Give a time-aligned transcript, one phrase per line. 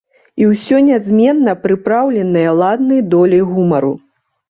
[0.43, 3.97] І ўсё нязменна прыпраўленае ладнай доляй гумару.